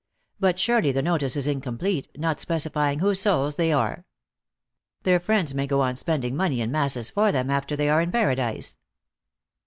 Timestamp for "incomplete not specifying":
1.45-3.01